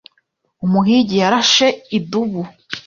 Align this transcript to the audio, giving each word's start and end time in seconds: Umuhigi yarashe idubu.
Umuhigi 0.65 1.15
yarashe 1.23 1.67
idubu. 1.97 2.41